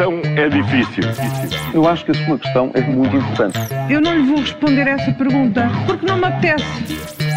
[0.00, 1.04] questão é difícil.
[1.74, 3.58] Eu acho que a sua questão é muito importante.
[3.90, 6.64] Eu não lhe vou responder essa pergunta porque não me apetece.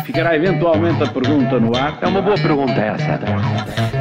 [0.06, 2.00] Ficará eventualmente a pergunta no ar.
[2.02, 3.20] É uma boa pergunta essa.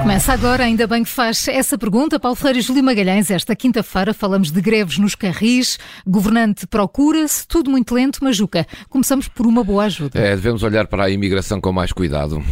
[0.01, 2.21] Começa agora, ainda bem que faz essa pergunta.
[2.21, 7.71] Paulo Freire e Júlio Magalhães, esta quinta-feira falamos de greves nos carris, governante procura-se, tudo
[7.71, 10.21] muito lento, mas Juca, começamos por uma boa ajuda.
[10.21, 12.43] É, devemos olhar para a imigração com mais cuidado.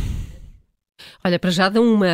[1.23, 2.07] Olha, para já dão uma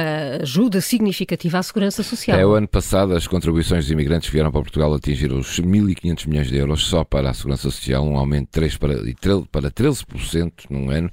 [0.42, 2.36] ajuda significativa à segurança social.
[2.36, 6.48] É, o ano passado as contribuições dos imigrantes vieram para Portugal atingir os 1.500 milhões
[6.48, 8.94] de euros só para a segurança social, um aumento de 3 para,
[9.52, 11.08] para 13% num ano.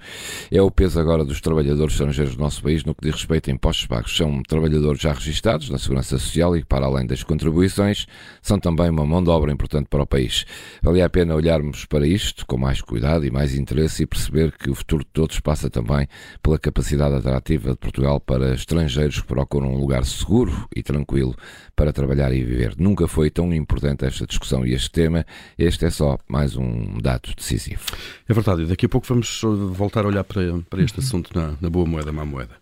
[0.51, 3.53] É o peso agora dos trabalhadores estrangeiros do nosso país no que diz respeito a
[3.53, 4.17] impostos pagos.
[4.17, 8.07] São trabalhadores já registados na segurança social e, para além das contribuições,
[8.41, 10.45] são também uma mão de obra importante para o país.
[10.81, 14.71] Vale a pena olharmos para isto com mais cuidado e mais interesse e perceber que
[14.71, 16.07] o futuro de todos passa também
[16.41, 21.35] pela capacidade atrativa Portugal para estrangeiros que procuram um lugar seguro e tranquilo
[21.75, 22.75] para trabalhar e viver.
[22.77, 25.25] Nunca foi tão importante esta discussão e este tema.
[25.57, 27.81] Este é só mais um dado decisivo.
[28.27, 29.41] É verdade, e daqui a pouco vamos
[29.73, 32.55] voltar a olhar para, para este assunto na, na boa moeda, má moeda.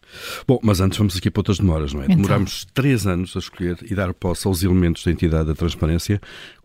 [0.47, 2.06] Bom, mas antes vamos aqui para outras demoras, não é?
[2.06, 2.17] Então.
[2.17, 6.19] Demorámos três anos a escolher e dar posse aos elementos da entidade da transparência.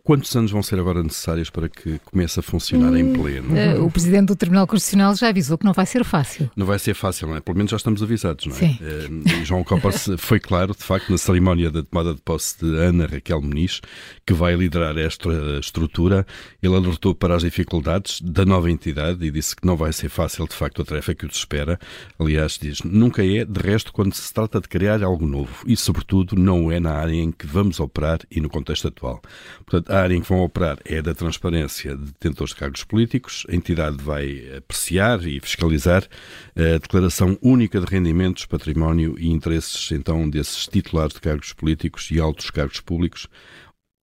[0.07, 3.49] Quantos anos vão ser agora necessários para que comece a funcionar hum, em pleno?
[3.49, 6.49] Uh, o Presidente do Tribunal Constitucional já avisou que não vai ser fácil.
[6.55, 7.41] Não vai ser fácil, não é?
[7.41, 8.57] Pelo menos já estamos avisados, não é?
[8.57, 8.79] Sim.
[8.81, 13.05] Uh, João Copa foi claro, de facto, na cerimónia da tomada de posse de Ana
[13.05, 13.81] Raquel Muniz,
[14.25, 16.25] que vai liderar esta estrutura.
[16.63, 20.47] Ele alertou para as dificuldades da nova entidade e disse que não vai ser fácil,
[20.47, 21.77] de facto, a tarefa que os espera.
[22.17, 25.65] Aliás, diz, nunca é, de resto, quando se trata de criar algo novo.
[25.65, 29.21] E, sobretudo, não é na área em que vamos operar e no contexto atual.
[29.65, 33.45] Portanto, área em que vão operar é da transparência de detentores de cargos políticos.
[33.49, 36.07] A entidade vai apreciar e fiscalizar
[36.55, 42.19] a declaração única de rendimentos, património e interesses, então, desses titulares de cargos políticos e
[42.19, 43.27] altos cargos públicos,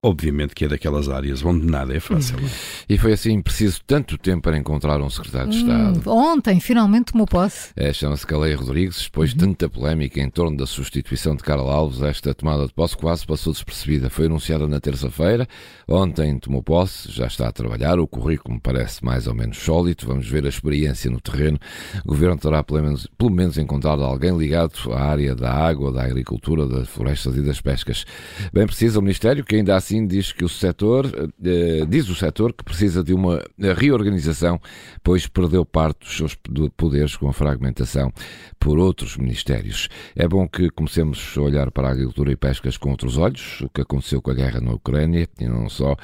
[0.04, 2.36] Obviamente que é daquelas áreas onde nada é fácil.
[2.36, 2.48] Hum.
[2.88, 6.02] E foi assim preciso tanto tempo para encontrar um secretário de Estado.
[6.04, 7.70] Hum, ontem, finalmente, tomou posse.
[7.76, 9.04] É, chama-se Caleia Rodrigues.
[9.04, 9.52] Depois de uhum.
[9.52, 13.52] tanta polémica em torno da substituição de Carla Alves, esta tomada de posse quase passou
[13.52, 14.10] despercebida.
[14.10, 15.46] Foi anunciada na terça-feira.
[15.86, 18.00] Ontem tomou posse, já está a trabalhar.
[18.00, 20.04] O currículo me parece mais ou menos sólido.
[20.08, 21.60] Vamos ver a experiência no terreno.
[22.04, 26.02] O governo terá pelo menos, pelo menos encontrado alguém ligado à área da água, da
[26.02, 28.04] agricultura, das florestas e das pescas.
[28.52, 31.06] Bem precisa o Ministério, que ainda assim assim diz que o setor,
[31.44, 34.58] eh, diz o setor que precisa de uma reorganização,
[35.02, 36.34] pois perdeu parte dos seus
[36.76, 38.10] poderes com a fragmentação
[38.58, 39.88] por outros ministérios.
[40.16, 43.68] É bom que comecemos a olhar para a agricultura e pescas com outros olhos, o
[43.68, 45.94] que aconteceu com a guerra na Ucrânia e não só,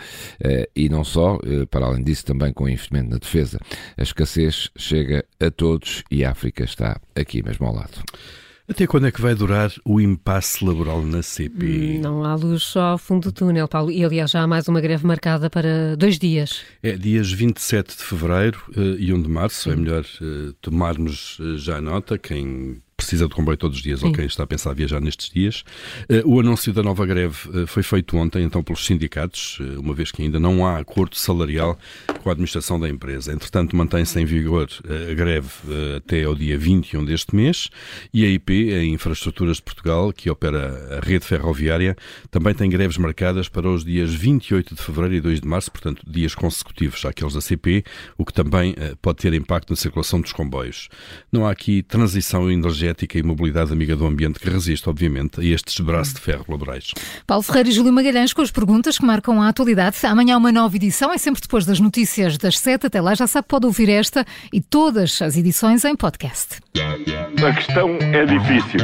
[0.40, 3.58] eh, e não só, eh, para além disso também com o investimento na defesa.
[3.96, 8.02] A escassez chega a todos e a África está aqui mesmo ao lado.
[8.68, 11.96] Até quando é que vai durar o impasse laboral na CP?
[11.96, 13.90] Hum, não há luz só ao fundo do túnel, Paulo.
[13.90, 16.62] E aliás, já há mais uma greve marcada para dois dias.
[16.82, 19.70] É dias 27 de fevereiro uh, e 1 de março.
[19.70, 19.78] É Sim.
[19.78, 22.18] É melhor uh, tomarmos uh, já nota.
[22.18, 24.12] Quem precisa de comboio todos os dias, Sim.
[24.12, 25.64] quem está a pensar viajar nestes dias.
[26.10, 29.94] Eh, o anúncio da nova greve eh, foi feito ontem, então, pelos sindicatos, eh, uma
[29.94, 31.78] vez que ainda não há acordo salarial
[32.22, 33.32] com a administração da empresa.
[33.32, 35.48] Entretanto, mantém-se em vigor a greve
[35.96, 37.70] até ao dia 21 deste mês
[38.12, 41.96] e a IP, a Infraestruturas de Portugal, que opera a rede ferroviária,
[42.30, 46.02] também tem greves marcadas para os dias 28 de fevereiro e 2 de março, portanto,
[46.06, 47.84] dias consecutivos àqueles da CP,
[48.18, 50.88] o que também pode ter impacto na circulação dos comboios.
[51.32, 55.44] Não há aqui transição energética energética e mobilidade amiga do ambiente que resiste, obviamente, a
[55.44, 56.92] estes braços de ferro laborais.
[57.26, 59.96] Paulo Ferreira e Júlio Magalhães com as perguntas que marcam a atualidade.
[60.04, 62.86] Amanhã uma nova edição, é sempre depois das notícias das sete.
[62.86, 66.60] Até lá já sabe, pode ouvir esta e todas as edições em podcast.
[66.76, 68.80] A questão é difícil.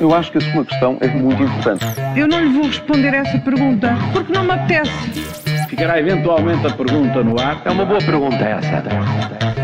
[0.00, 1.84] Eu acho que a sua questão é muito importante.
[2.16, 4.90] Eu não lhe vou responder essa pergunta porque não me apetece.
[5.68, 7.62] Ficará eventualmente a pergunta no ar.
[7.64, 9.57] É uma boa pergunta essa.